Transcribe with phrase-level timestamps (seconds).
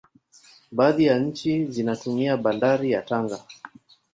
[0.71, 3.39] baadhi ya nchi zinatumia bandari ya tanga